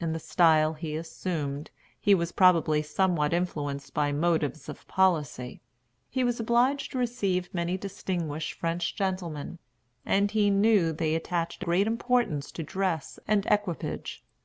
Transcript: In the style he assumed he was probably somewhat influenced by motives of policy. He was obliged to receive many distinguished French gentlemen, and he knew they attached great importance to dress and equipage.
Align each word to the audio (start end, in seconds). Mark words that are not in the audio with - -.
In 0.00 0.12
the 0.12 0.18
style 0.18 0.72
he 0.74 0.96
assumed 0.96 1.70
he 2.00 2.16
was 2.16 2.32
probably 2.32 2.82
somewhat 2.82 3.32
influenced 3.32 3.94
by 3.94 4.10
motives 4.10 4.68
of 4.68 4.84
policy. 4.88 5.60
He 6.10 6.24
was 6.24 6.40
obliged 6.40 6.90
to 6.90 6.98
receive 6.98 7.48
many 7.54 7.76
distinguished 7.78 8.54
French 8.54 8.96
gentlemen, 8.96 9.60
and 10.04 10.32
he 10.32 10.50
knew 10.50 10.92
they 10.92 11.14
attached 11.14 11.64
great 11.64 11.86
importance 11.86 12.50
to 12.50 12.64
dress 12.64 13.20
and 13.28 13.46
equipage. 13.46 14.24